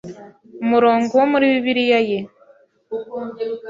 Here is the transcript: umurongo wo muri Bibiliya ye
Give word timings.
umurongo 0.63 1.11
wo 1.19 1.25
muri 1.31 1.45
Bibiliya 1.53 1.99
ye 2.09 2.19